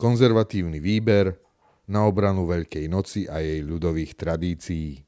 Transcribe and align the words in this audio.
konzervatívny 0.00 0.80
výber 0.80 1.36
na 1.84 2.08
obranu 2.08 2.48
Veľkej 2.48 2.88
noci 2.88 3.28
a 3.28 3.44
jej 3.44 3.60
ľudových 3.60 4.16
tradícií. 4.16 5.04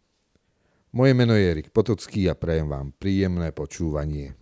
Moje 0.92 1.12
meno 1.16 1.32
je 1.32 1.48
Erik 1.48 1.72
Potocký 1.72 2.28
a 2.28 2.36
prajem 2.36 2.68
vám 2.68 2.92
príjemné 3.00 3.48
počúvanie. 3.56 4.36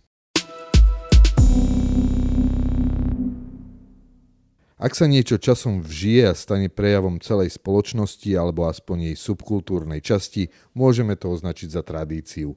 Ak 4.81 4.97
sa 4.97 5.06
niečo 5.06 5.37
časom 5.38 5.85
vžije 5.85 6.33
a 6.33 6.35
stane 6.35 6.72
prejavom 6.72 7.21
celej 7.22 7.54
spoločnosti 7.54 8.32
alebo 8.35 8.67
aspoň 8.67 9.12
jej 9.12 9.17
subkultúrnej 9.21 10.03
časti, 10.03 10.51
môžeme 10.74 11.14
to 11.14 11.30
označiť 11.30 11.69
za 11.69 11.85
tradíciu. 11.87 12.56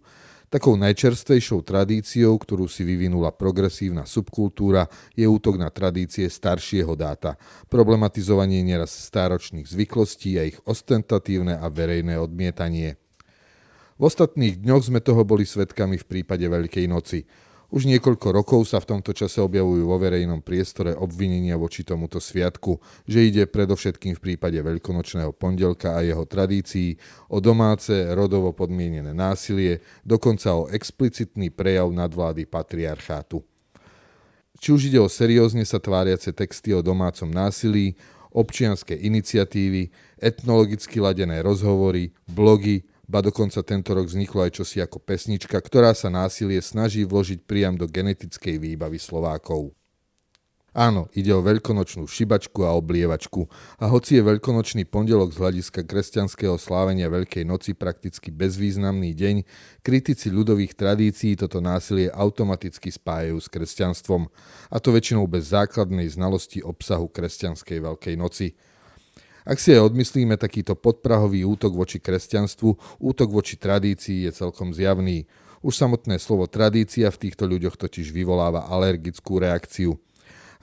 Takou 0.54 0.78
najčerstvejšou 0.78 1.66
tradíciou, 1.66 2.38
ktorú 2.38 2.70
si 2.70 2.86
vyvinula 2.86 3.34
progresívna 3.34 4.06
subkultúra, 4.06 4.86
je 5.18 5.26
útok 5.26 5.58
na 5.58 5.73
tradície 5.73 6.30
staršieho 6.30 6.94
dáta, 6.94 7.41
problematizovanie 7.73 8.62
nieraz 8.62 8.94
stáročných 8.94 9.66
zvyklostí 9.66 10.38
a 10.38 10.46
ich 10.46 10.62
ostentatívne 10.62 11.58
a 11.58 11.66
verejné 11.74 12.22
odmietanie. 12.22 13.02
V 13.98 14.02
ostatných 14.05 14.62
dňoch 14.62 14.94
sme 14.94 15.02
toho 15.02 15.26
boli 15.26 15.41
svetkami 15.41 15.98
v 15.98 16.05
prípade 16.05 16.46
Veľkej 16.46 16.85
noci. 16.85 17.26
Už 17.73 17.90
niekoľko 17.90 18.38
rokov 18.38 18.70
sa 18.70 18.77
v 18.77 18.86
tomto 18.86 19.18
čase 19.18 19.41
objavujú 19.41 19.90
vo 19.90 19.98
verejnom 19.98 20.45
priestore 20.45 20.94
obvinenia 20.94 21.58
voči 21.58 21.82
tomuto 21.82 22.22
sviatku, 22.22 22.77
že 23.09 23.26
ide 23.26 23.49
predovšetkým 23.49 24.13
v 24.13 24.22
prípade 24.22 24.62
veľkonočného 24.62 25.34
pondelka 25.34 25.98
a 25.98 26.05
jeho 26.05 26.22
tradícií 26.22 27.02
o 27.34 27.41
domáce, 27.41 28.13
rodovo 28.13 28.54
podmienené 28.54 29.09
násilie, 29.18 29.82
dokonca 30.05 30.54
o 30.54 30.70
explicitný 30.70 31.49
prejav 31.49 31.90
nadvlády 31.90 32.46
patriarchátu. 32.46 33.41
Či 34.62 34.70
už 34.70 34.94
ide 34.94 35.02
o 35.02 35.10
seriózne 35.10 35.66
sa 35.66 35.82
tváriace 35.82 36.30
texty 36.30 36.77
o 36.77 36.85
domácom 36.85 37.34
násilí, 37.34 37.98
občianské 38.38 38.94
iniciatívy, 39.01 39.90
etnologicky 40.21 41.01
ladené 41.01 41.41
rozhovory, 41.41 42.13
blogy, 42.29 42.85
ba 43.07 43.20
dokonca 43.20 43.59
tento 43.63 43.91
rok 43.91 44.07
vzniklo 44.07 44.48
aj 44.48 44.63
čosi 44.63 44.79
ako 44.79 44.99
pesnička, 45.04 45.59
ktorá 45.59 45.91
sa 45.91 46.07
násilie 46.07 46.63
snaží 46.63 47.04
vložiť 47.04 47.43
priam 47.43 47.76
do 47.76 47.87
genetickej 47.87 48.60
výbavy 48.60 48.99
Slovákov. 48.99 49.76
Áno, 50.73 51.05
ide 51.13 51.29
o 51.37 51.45
veľkonočnú 51.45 52.10
šibačku 52.10 52.65
a 52.65 52.73
oblievačku. 52.73 53.45
A 53.77 53.85
hoci 53.93 54.18
je 54.18 54.26
veľkonočný 54.26 54.90
pondelok 54.90 55.29
z 55.29 55.37
hľadiska 55.37 55.85
kresťanského 55.85 56.57
slávenia 56.57 57.13
Veľkej 57.13 57.45
noci 57.45 57.77
prakticky 57.77 58.34
bezvýznamný 58.34 59.13
deň, 59.13 59.35
kritici 59.85 60.34
ľudových 60.34 60.73
tradícií 60.73 61.38
toto 61.38 61.62
násilie 61.62 62.10
automaticky 62.10 62.90
spájajú 62.90 63.38
s 63.38 63.48
kresťanstvom. 63.54 64.25
A 64.73 64.81
to 64.81 64.90
väčšinou 64.90 65.29
bez 65.29 65.53
základnej 65.53 66.09
znalosti 66.09 66.66
obsahu 66.66 67.06
kresťanskej 67.06 67.78
Veľkej 67.78 68.16
noci. 68.17 68.57
Ak 69.44 69.59
si 69.59 69.75
aj 69.75 69.91
odmyslíme 69.91 70.40
takýto 70.40 70.80
podprahový 70.80 71.44
útok 71.44 71.75
voči 71.75 72.00
kresťanstvu, 72.00 73.00
útok 73.03 73.30
voči 73.31 73.59
tradícii 73.59 74.24
je 74.24 74.31
celkom 74.31 74.72
zjavný. 74.72 75.28
Už 75.63 75.75
samotné 75.75 76.19
slovo 76.19 76.47
tradícia 76.47 77.12
v 77.12 77.28
týchto 77.28 77.47
ľuďoch 77.47 77.75
totiž 77.75 78.12
vyvoláva 78.16 78.68
alergickú 78.72 79.40
reakciu. 79.40 80.00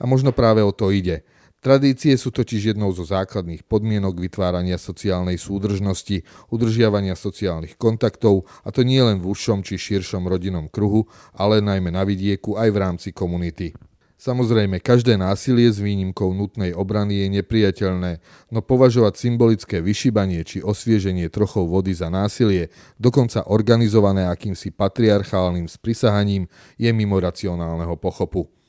A 0.01 0.09
možno 0.09 0.33
práve 0.33 0.65
o 0.65 0.73
to 0.73 0.89
ide. 0.89 1.21
Tradície 1.61 2.17
sú 2.17 2.33
totiž 2.33 2.73
jednou 2.73 2.89
zo 2.89 3.05
základných 3.05 3.69
podmienok 3.69 4.17
vytvárania 4.17 4.81
sociálnej 4.81 5.37
súdržnosti, 5.37 6.25
udržiavania 6.49 7.13
sociálnych 7.13 7.77
kontaktov, 7.77 8.49
a 8.65 8.73
to 8.73 8.81
nie 8.81 8.97
len 8.97 9.21
v 9.21 9.29
užšom 9.29 9.61
či 9.61 9.77
širšom 9.77 10.25
rodinnom 10.25 10.73
kruhu, 10.73 11.05
ale 11.37 11.61
najmä 11.61 11.93
na 11.93 12.01
vidieku 12.01 12.57
aj 12.57 12.69
v 12.73 12.77
rámci 12.81 13.09
komunity. 13.13 13.77
Samozrejme, 14.21 14.77
každé 14.77 15.17
násilie 15.17 15.65
s 15.65 15.81
výnimkou 15.81 16.29
nutnej 16.37 16.77
obrany 16.77 17.25
je 17.25 17.41
nepriateľné, 17.41 18.21
no 18.53 18.61
považovať 18.61 19.17
symbolické 19.17 19.81
vyšibanie 19.81 20.45
či 20.45 20.61
osvieženie 20.61 21.25
trochou 21.33 21.65
vody 21.65 21.89
za 21.89 22.05
násilie, 22.13 22.69
dokonca 23.01 23.49
organizované 23.49 24.29
akýmsi 24.29 24.77
patriarchálnym 24.77 25.65
sprisahaním, 25.65 26.45
je 26.77 26.93
mimo 26.93 27.17
racionálneho 27.17 27.97
pochopu. 27.97 28.60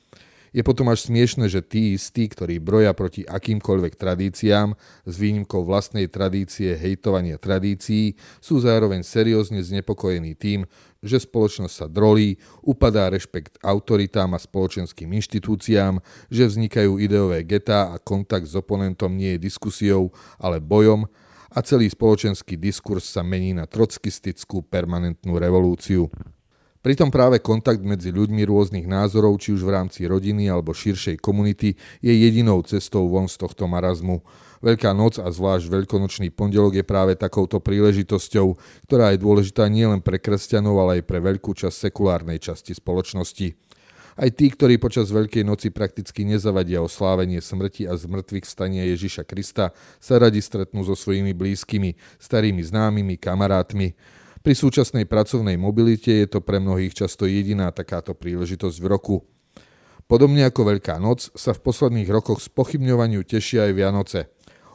Je 0.53 0.61
potom 0.61 0.93
až 0.93 1.09
smiešne, 1.09 1.49
že 1.49 1.65
tí 1.65 1.97
istí, 1.97 2.29
ktorí 2.29 2.61
broja 2.61 2.93
proti 2.93 3.25
akýmkoľvek 3.25 3.97
tradíciám, 3.97 4.77
s 5.09 5.15
výnimkou 5.17 5.65
vlastnej 5.65 6.13
tradície 6.13 6.77
hejtovania 6.77 7.41
tradícií, 7.41 8.21
sú 8.37 8.61
zároveň 8.61 9.01
seriózne 9.01 9.65
znepokojení 9.65 10.37
tým, 10.37 10.69
že 11.01 11.25
spoločnosť 11.25 11.75
sa 11.75 11.87
drolí, 11.89 12.37
upadá 12.63 13.09
rešpekt 13.09 13.59
autoritám 13.65 14.37
a 14.37 14.39
spoločenským 14.39 15.09
inštitúciám, 15.19 15.99
že 16.29 16.47
vznikajú 16.47 17.01
ideové 17.01 17.43
getá 17.43 17.91
a 17.91 17.97
kontakt 17.97 18.47
s 18.47 18.55
oponentom 18.55 19.11
nie 19.11 19.35
je 19.35 19.49
diskusiou, 19.49 20.13
ale 20.37 20.61
bojom 20.61 21.09
a 21.53 21.59
celý 21.61 21.89
spoločenský 21.89 22.57
diskurs 22.57 23.09
sa 23.09 23.21
mení 23.21 23.53
na 23.53 23.69
trockistickú 23.69 24.65
permanentnú 24.65 25.37
revolúciu. 25.37 26.09
Pritom 26.83 27.15
práve 27.15 27.39
kontakt 27.39 27.79
medzi 27.87 28.11
ľuďmi 28.11 28.43
rôznych 28.43 28.91
názorov, 28.91 29.39
či 29.39 29.55
už 29.55 29.63
v 29.63 29.71
rámci 29.71 30.03
rodiny 30.03 30.51
alebo 30.51 30.75
širšej 30.75 31.23
komunity, 31.23 31.79
je 32.03 32.11
jedinou 32.11 32.59
cestou 32.67 33.07
von 33.07 33.31
z 33.31 33.39
tohto 33.39 33.71
marazmu. 33.71 34.19
Veľká 34.67 34.91
noc 34.91 35.23
a 35.23 35.31
zvlášť 35.31 35.71
veľkonočný 35.71 36.35
pondelok 36.35 36.83
je 36.83 36.85
práve 36.87 37.15
takouto 37.15 37.63
príležitosťou, 37.63 38.59
ktorá 38.91 39.15
je 39.15 39.23
dôležitá 39.23 39.71
nielen 39.71 40.03
pre 40.03 40.19
kresťanov, 40.19 40.75
ale 40.83 40.99
aj 40.99 41.07
pre 41.07 41.23
veľkú 41.23 41.55
časť 41.55 41.87
sekulárnej 41.87 42.43
časti 42.43 42.75
spoločnosti. 42.75 43.55
Aj 44.13 44.29
tí, 44.29 44.53
ktorí 44.53 44.77
počas 44.77 45.09
Veľkej 45.09 45.47
noci 45.47 45.73
prakticky 45.73 46.27
nezavadia 46.27 46.85
o 46.85 46.91
slávenie 46.91 47.41
smrti 47.41 47.89
a 47.89 47.97
zmrtvých 47.97 48.45
stania 48.45 48.85
Ježiša 48.91 49.25
Krista, 49.25 49.73
sa 50.03 50.15
radi 50.21 50.43
stretnú 50.45 50.85
so 50.85 50.93
svojimi 50.93 51.33
blízkymi, 51.33 51.97
starými 52.21 52.61
známymi, 52.61 53.17
kamarátmi. 53.17 54.21
Pri 54.43 54.59
súčasnej 54.59 55.07
pracovnej 55.07 55.55
mobilite 55.55 56.11
je 56.11 56.27
to 56.27 56.43
pre 56.43 56.59
mnohých 56.59 56.99
často 56.99 57.31
jediná 57.31 57.71
takáto 57.71 58.11
príležitosť 58.11 58.75
v 58.83 58.87
roku. 58.91 59.17
Podobne 60.11 60.43
ako 60.51 60.67
Veľká 60.67 60.99
noc 60.99 61.31
sa 61.39 61.55
v 61.55 61.63
posledných 61.63 62.11
rokoch 62.11 62.43
spochybňovaniu 62.43 63.23
tešia 63.23 63.71
aj 63.71 63.73
Vianoce. 63.79 64.21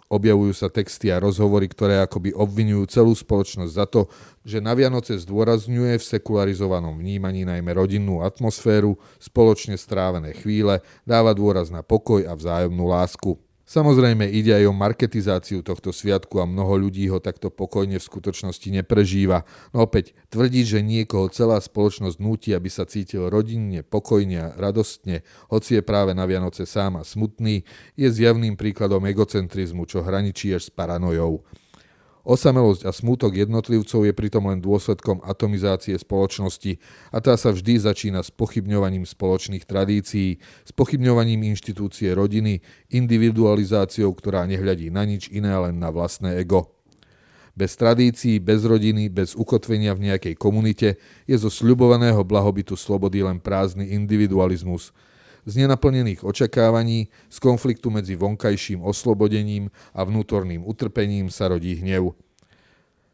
Objavujú 0.08 0.56
sa 0.56 0.72
texty 0.72 1.12
a 1.12 1.20
rozhovory, 1.20 1.68
ktoré 1.68 2.00
akoby 2.00 2.32
obvinujú 2.32 2.88
celú 2.88 3.12
spoločnosť 3.12 3.72
za 3.76 3.84
to, 3.92 4.08
že 4.48 4.64
na 4.64 4.72
Vianoce 4.72 5.20
zdôrazňuje 5.20 6.00
v 6.00 6.08
sekularizovanom 6.16 6.96
vnímaní 6.96 7.44
najmä 7.44 7.68
rodinnú 7.76 8.24
atmosféru, 8.24 8.96
spoločne 9.20 9.76
strávené 9.76 10.32
chvíle, 10.32 10.80
dáva 11.04 11.36
dôraz 11.36 11.68
na 11.68 11.84
pokoj 11.84 12.24
a 12.24 12.32
vzájomnú 12.40 12.88
lásku. 12.88 13.36
Samozrejme 13.68 14.24
ide 14.32 14.56
aj 14.56 14.72
o 14.72 14.74
marketizáciu 14.74 15.60
tohto 15.60 15.92
sviatku 15.92 16.40
a 16.40 16.48
mnoho 16.48 16.88
ľudí 16.88 17.04
ho 17.12 17.20
takto 17.20 17.52
pokojne 17.52 18.00
v 18.00 18.08
skutočnosti 18.08 18.64
neprežíva. 18.64 19.44
No 19.76 19.84
opäť, 19.84 20.16
tvrdiť, 20.32 20.66
že 20.66 20.80
niekoho 20.80 21.28
celá 21.28 21.60
spoločnosť 21.60 22.16
núti, 22.24 22.56
aby 22.56 22.72
sa 22.72 22.88
cítil 22.88 23.28
rodinne, 23.28 23.84
pokojne 23.84 24.40
a 24.40 24.54
radostne, 24.56 25.28
hoci 25.52 25.78
je 25.78 25.84
práve 25.84 26.16
na 26.16 26.24
Vianoce 26.24 26.64
sám 26.64 26.96
a 26.96 27.04
smutný, 27.04 27.68
je 28.00 28.08
zjavným 28.08 28.56
príkladom 28.56 29.04
egocentrizmu, 29.04 29.84
čo 29.84 30.00
hraničí 30.00 30.56
až 30.56 30.68
s 30.68 30.72
paranojou. 30.72 31.44
Osamelosť 32.28 32.84
a 32.84 32.92
smútok 32.92 33.40
jednotlivcov 33.40 34.04
je 34.04 34.12
pritom 34.12 34.52
len 34.52 34.60
dôsledkom 34.60 35.24
atomizácie 35.24 35.96
spoločnosti 35.96 36.76
a 37.16 37.24
tá 37.24 37.40
sa 37.40 37.56
vždy 37.56 37.80
začína 37.80 38.20
s 38.20 38.36
pochybňovaním 38.36 39.08
spoločných 39.08 39.64
tradícií, 39.64 40.36
s 40.68 40.72
pochybňovaním 40.76 41.48
inštitúcie 41.48 42.12
rodiny, 42.12 42.60
individualizáciou, 42.92 44.12
ktorá 44.12 44.44
nehľadí 44.44 44.92
na 44.92 45.08
nič 45.08 45.32
iné 45.32 45.56
len 45.56 45.80
na 45.80 45.88
vlastné 45.88 46.36
ego. 46.44 46.76
Bez 47.56 47.80
tradícií, 47.80 48.44
bez 48.44 48.68
rodiny, 48.68 49.08
bez 49.08 49.32
ukotvenia 49.32 49.96
v 49.96 50.12
nejakej 50.12 50.36
komunite 50.36 51.00
je 51.32 51.36
zo 51.40 51.48
sľubovaného 51.48 52.28
blahobytu 52.28 52.76
slobody 52.76 53.24
len 53.24 53.40
prázdny 53.40 53.96
individualizmus– 53.96 54.92
z 55.48 55.64
nenaplnených 55.64 56.28
očakávaní, 56.28 57.08
z 57.32 57.38
konfliktu 57.40 57.88
medzi 57.88 58.20
vonkajším 58.20 58.84
oslobodením 58.84 59.72
a 59.96 60.04
vnútorným 60.04 60.68
utrpením 60.68 61.32
sa 61.32 61.48
rodí 61.48 61.80
hnev. 61.80 62.12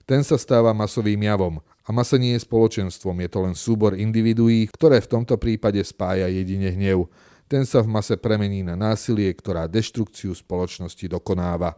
Ten 0.10 0.26
sa 0.26 0.42
stáva 0.42 0.74
masovým 0.74 1.22
javom 1.30 1.62
a 1.86 1.90
masa 1.94 2.18
nie 2.18 2.34
je 2.34 2.42
spoločenstvom, 2.42 3.22
je 3.22 3.30
to 3.30 3.40
len 3.46 3.56
súbor 3.56 3.94
individuí, 3.94 4.66
ktoré 4.74 5.00
v 5.00 5.12
tomto 5.14 5.38
prípade 5.38 5.80
spája 5.86 6.26
jedine 6.28 6.74
hnev. 6.74 7.06
Ten 7.46 7.70
sa 7.70 7.86
v 7.86 7.94
mase 7.94 8.18
premení 8.18 8.66
na 8.66 8.74
násilie, 8.74 9.30
ktorá 9.30 9.70
deštrukciu 9.70 10.34
spoločnosti 10.34 11.06
dokonáva. 11.06 11.78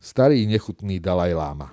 Starý 0.00 0.48
nechutný 0.48 1.00
Dalaj 1.00 1.32
Lama 1.36 1.68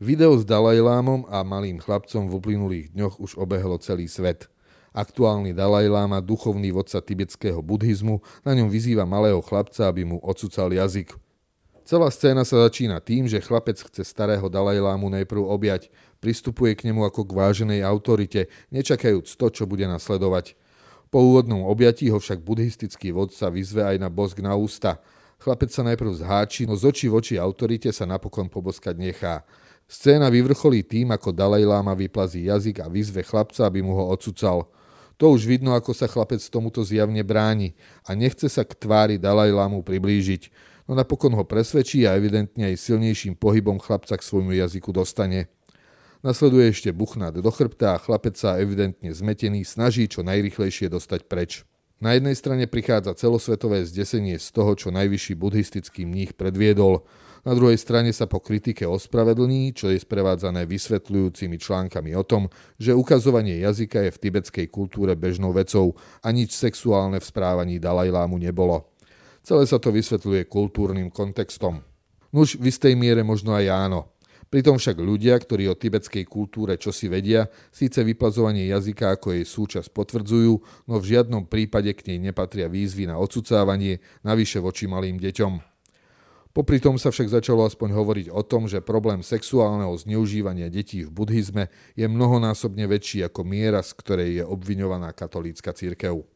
Video 0.00 0.32
s 0.34 0.48
Dalajlámom 0.48 1.28
a 1.28 1.44
malým 1.44 1.78
chlapcom 1.78 2.26
v 2.26 2.32
uplynulých 2.38 2.86
dňoch 2.96 3.18
už 3.18 3.34
obehlo 3.34 3.74
celý 3.82 4.06
svet– 4.06 4.46
Aktuálny 4.90 5.54
Dalaj 5.54 5.86
Lama, 5.86 6.18
duchovný 6.18 6.74
vodca 6.74 6.98
tibetského 6.98 7.62
buddhizmu, 7.62 8.18
na 8.42 8.58
ňom 8.58 8.66
vyzýva 8.66 9.06
malého 9.06 9.38
chlapca, 9.38 9.86
aby 9.86 10.02
mu 10.02 10.18
ocucal 10.18 10.66
jazyk. 10.66 11.14
Celá 11.86 12.10
scéna 12.10 12.42
sa 12.42 12.66
začína 12.66 12.98
tým, 12.98 13.30
že 13.30 13.38
chlapec 13.38 13.78
chce 13.78 14.02
starého 14.02 14.50
Dalajlámu 14.50 15.06
najprv 15.10 15.42
objať, 15.46 15.94
pristupuje 16.18 16.74
k 16.74 16.90
nemu 16.90 17.06
ako 17.06 17.22
k 17.22 17.34
váženej 17.38 17.80
autorite, 17.86 18.50
nečakajúc 18.74 19.30
to, 19.38 19.46
čo 19.50 19.62
bude 19.66 19.86
nasledovať. 19.86 20.58
Po 21.10 21.22
úvodnom 21.22 21.66
objatí 21.66 22.10
ho 22.10 22.18
však 22.18 22.42
buddhistický 22.42 23.14
vodca 23.14 23.46
vyzve 23.46 23.82
aj 23.82 23.96
na 23.98 24.10
bosk 24.10 24.42
na 24.42 24.58
ústa. 24.58 24.98
Chlapec 25.38 25.70
sa 25.70 25.86
najprv 25.86 26.18
zháči, 26.18 26.66
no 26.66 26.74
z 26.74 26.90
očí 26.90 27.06
v 27.06 27.18
oči 27.18 27.34
autorite 27.38 27.90
sa 27.94 28.06
napokon 28.06 28.50
poboskať 28.50 28.94
nechá. 28.98 29.46
Scéna 29.90 30.30
vyvrcholí 30.30 30.86
tým, 30.86 31.10
ako 31.10 31.34
Dalaj 31.34 31.66
Lama 31.66 31.98
vyplazí 31.98 32.46
jazyk 32.46 32.82
a 32.82 32.86
vyzve 32.86 33.26
chlapca, 33.26 33.66
aby 33.66 33.82
mu 33.82 33.98
ho 33.98 34.14
odsucal. 34.14 34.70
To 35.20 35.36
už 35.36 35.44
vidno, 35.44 35.76
ako 35.76 35.92
sa 35.92 36.08
chlapec 36.08 36.40
tomuto 36.48 36.80
zjavne 36.80 37.20
bráni 37.20 37.76
a 38.08 38.16
nechce 38.16 38.48
sa 38.48 38.64
k 38.64 38.72
tvári 38.72 39.20
Dalaj 39.20 39.52
Lamu 39.52 39.84
priblížiť, 39.84 40.48
no 40.88 40.96
napokon 40.96 41.36
ho 41.36 41.44
presvedčí 41.44 42.08
a 42.08 42.16
evidentne 42.16 42.72
aj 42.72 42.80
silnejším 42.80 43.36
pohybom 43.36 43.76
chlapca 43.84 44.16
k 44.16 44.24
svojmu 44.24 44.56
jazyku 44.56 44.96
dostane. 44.96 45.52
Nasleduje 46.24 46.72
ešte 46.72 46.88
buchnát 46.96 47.36
do 47.36 47.52
chrbta 47.52 47.96
a 47.96 48.00
chlapec 48.00 48.40
sa 48.40 48.56
evidentne 48.56 49.12
zmetený 49.12 49.68
snaží 49.68 50.08
čo 50.08 50.24
najrychlejšie 50.24 50.88
dostať 50.88 51.28
preč. 51.28 51.68
Na 52.00 52.16
jednej 52.16 52.32
strane 52.32 52.64
prichádza 52.64 53.12
celosvetové 53.12 53.84
zdesenie 53.84 54.40
z 54.40 54.48
toho, 54.56 54.72
čo 54.72 54.88
najvyšší 54.88 55.36
buddhistický 55.36 56.08
mních 56.08 56.32
predviedol, 56.32 57.04
na 57.40 57.52
druhej 57.56 57.80
strane 57.80 58.12
sa 58.12 58.28
po 58.28 58.40
kritike 58.44 58.84
ospravedlní, 58.84 59.72
čo 59.72 59.88
je 59.88 59.96
sprevádzané 59.96 60.68
vysvetľujúcimi 60.68 61.56
článkami 61.56 62.12
o 62.12 62.24
tom, 62.24 62.52
že 62.76 62.92
ukazovanie 62.92 63.64
jazyka 63.64 64.08
je 64.08 64.10
v 64.12 64.20
tibetskej 64.20 64.66
kultúre 64.68 65.16
bežnou 65.16 65.56
vecou 65.56 65.96
a 66.20 66.28
nič 66.28 66.52
sexuálne 66.52 67.16
v 67.16 67.28
správaní 67.28 67.80
Dalajlámu 67.80 68.36
nebolo. 68.36 68.92
Celé 69.40 69.64
sa 69.64 69.80
to 69.80 69.88
vysvetľuje 69.88 70.44
kultúrnym 70.52 71.08
kontextom. 71.08 71.80
Nuž 72.30 72.60
v 72.60 72.68
istej 72.68 72.92
miere 72.94 73.24
možno 73.24 73.56
aj 73.56 73.66
áno. 73.72 74.12
Pritom 74.50 74.82
však 74.82 74.98
ľudia, 74.98 75.38
ktorí 75.38 75.70
o 75.70 75.78
tibetskej 75.78 76.26
kultúre 76.26 76.74
čosi 76.74 77.06
vedia, 77.06 77.46
síce 77.70 78.02
vyplazovanie 78.02 78.66
jazyka 78.66 79.14
ako 79.14 79.38
jej 79.38 79.46
súčasť 79.46 79.94
potvrdzujú, 79.94 80.52
no 80.90 80.94
v 80.98 81.06
žiadnom 81.06 81.46
prípade 81.46 81.94
k 81.94 82.10
nej 82.10 82.18
nepatria 82.18 82.66
výzvy 82.66 83.06
na 83.06 83.14
odsucávanie, 83.14 84.02
navyše 84.26 84.58
voči 84.58 84.90
malým 84.90 85.22
deťom. 85.22 85.69
Popri 86.50 86.82
tom 86.82 86.98
sa 86.98 87.14
však 87.14 87.30
začalo 87.30 87.62
aspoň 87.62 87.94
hovoriť 87.94 88.26
o 88.34 88.42
tom, 88.42 88.66
že 88.66 88.82
problém 88.82 89.22
sexuálneho 89.22 89.94
zneužívania 89.94 90.66
detí 90.66 91.06
v 91.06 91.10
buddhizme 91.14 91.70
je 91.94 92.10
mnohonásobne 92.10 92.90
väčší 92.90 93.22
ako 93.22 93.46
miera, 93.46 93.78
z 93.86 93.94
ktorej 93.94 94.30
je 94.42 94.44
obviňovaná 94.44 95.14
katolícka 95.14 95.70
církev. 95.70 96.26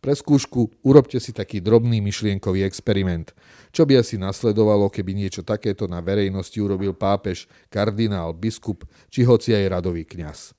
Pre 0.00 0.12
skúšku 0.16 0.84
urobte 0.84 1.16
si 1.20 1.32
taký 1.32 1.60
drobný 1.60 2.00
myšlienkový 2.00 2.64
experiment. 2.64 3.36
Čo 3.72 3.84
by 3.84 4.00
asi 4.00 4.16
nasledovalo, 4.16 4.88
keby 4.88 5.12
niečo 5.12 5.44
takéto 5.44 5.88
na 5.88 6.00
verejnosti 6.00 6.56
urobil 6.56 6.96
pápež, 6.96 7.48
kardinál, 7.72 8.36
biskup 8.36 8.84
či 9.12 9.24
hoci 9.24 9.52
aj 9.52 9.80
radový 9.80 10.08
kňaz. 10.08 10.56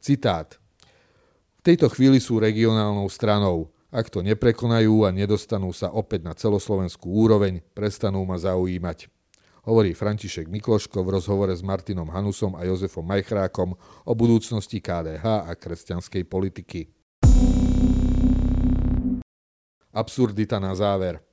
Citát. 0.00 0.56
V 1.56 1.60
tejto 1.60 1.92
chvíli 1.92 2.16
sú 2.16 2.40
regionálnou 2.40 3.08
stranou. 3.12 3.68
Ak 3.88 4.12
to 4.12 4.20
neprekonajú 4.20 5.08
a 5.08 5.16
nedostanú 5.16 5.72
sa 5.72 5.88
opäť 5.88 6.20
na 6.20 6.36
celoslovenskú 6.36 7.08
úroveň, 7.08 7.64
prestanú 7.72 8.20
ma 8.28 8.36
zaujímať. 8.36 9.08
Hovorí 9.64 9.96
František 9.96 10.44
Mikloško 10.44 11.00
v 11.00 11.16
rozhovore 11.16 11.56
s 11.56 11.64
Martinom 11.64 12.12
Hanusom 12.12 12.52
a 12.52 12.68
Jozefom 12.68 13.00
Majchrákom 13.08 13.72
o 14.04 14.12
budúcnosti 14.12 14.84
KDH 14.84 15.48
a 15.48 15.52
kresťanskej 15.56 16.22
politiky. 16.28 16.92
Absurdita 19.88 20.60
na 20.60 20.76
záver. 20.76 21.24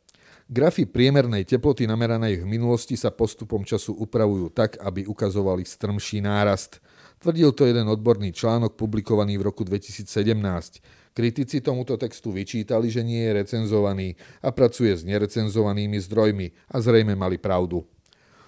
Grafy 0.48 0.88
priemernej 0.88 1.44
teploty 1.44 1.84
nameranej 1.84 2.40
v 2.40 2.48
minulosti 2.48 2.96
sa 2.96 3.12
postupom 3.12 3.68
času 3.68 4.00
upravujú 4.00 4.48
tak, 4.56 4.80
aby 4.80 5.04
ukazovali 5.04 5.68
strmší 5.68 6.24
nárast. 6.24 6.80
Tvrdil 7.26 7.58
to 7.58 7.66
jeden 7.66 7.90
odborný 7.90 8.30
článok 8.30 8.78
publikovaný 8.78 9.42
v 9.42 9.50
roku 9.50 9.66
2017. 9.66 10.06
Kritici 11.10 11.58
tomuto 11.58 11.98
textu 11.98 12.30
vyčítali, 12.30 12.86
že 12.86 13.02
nie 13.02 13.18
je 13.18 13.42
recenzovaný 13.42 14.14
a 14.46 14.54
pracuje 14.54 14.94
s 14.94 15.02
nerecenzovanými 15.02 15.98
zdrojmi 16.06 16.54
a 16.70 16.78
zrejme 16.78 17.18
mali 17.18 17.42
pravdu. 17.42 17.82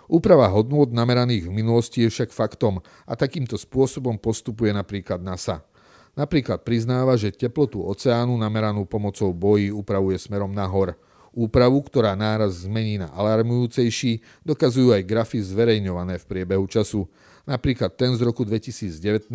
Úprava 0.06 0.46
hodnôt 0.54 0.86
nameraných 0.94 1.50
v 1.50 1.58
minulosti 1.58 2.06
je 2.06 2.14
však 2.14 2.30
faktom 2.30 2.78
a 3.10 3.18
takýmto 3.18 3.58
spôsobom 3.58 4.22
postupuje 4.22 4.70
napríklad 4.70 5.26
NASA. 5.26 5.66
Napríklad 6.14 6.62
priznáva, 6.62 7.18
že 7.18 7.34
teplotu 7.34 7.82
oceánu 7.82 8.38
nameranú 8.38 8.86
pomocou 8.86 9.34
bojí 9.34 9.74
upravuje 9.74 10.22
smerom 10.22 10.54
nahor. 10.54 10.94
Úpravu, 11.38 11.86
ktorá 11.86 12.18
náraz 12.18 12.66
zmení 12.66 12.98
na 12.98 13.14
alarmujúcejší, 13.14 14.26
dokazujú 14.42 14.90
aj 14.90 15.06
grafy 15.06 15.38
zverejňované 15.46 16.18
v 16.18 16.26
priebehu 16.26 16.66
času. 16.66 17.06
Napríklad 17.46 17.94
ten 17.94 18.18
z 18.18 18.26
roku 18.26 18.42
2019 18.42 19.30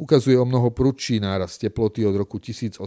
ukazuje 0.00 0.40
o 0.40 0.48
mnoho 0.48 0.72
prudší 0.72 1.20
náraz 1.20 1.60
teploty 1.60 2.00
od 2.08 2.16
roku 2.16 2.40
1880 2.40 2.80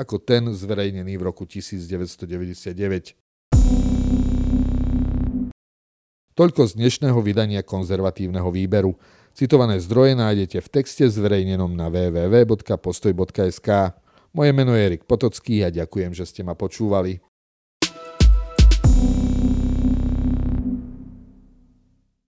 ako 0.00 0.16
ten 0.16 0.48
zverejnený 0.48 1.20
v 1.20 1.22
roku 1.28 1.44
1999. 1.44 2.72
Toľko 6.40 6.62
z 6.66 6.72
dnešného 6.72 7.20
vydania 7.20 7.60
konzervatívneho 7.60 8.48
výberu. 8.48 8.96
Citované 9.36 9.76
zdroje 9.76 10.16
nájdete 10.16 10.64
v 10.64 10.68
texte 10.72 11.04
zverejnenom 11.04 11.68
na 11.76 11.92
www.postoj.sk. 11.92 13.68
Moje 14.30 14.54
meno 14.54 14.78
je 14.78 14.86
Erik 14.86 15.04
Potocký 15.10 15.66
a 15.66 15.74
ďakujem, 15.74 16.14
že 16.14 16.22
ste 16.22 16.46
ma 16.46 16.54
počúvali. 16.54 17.18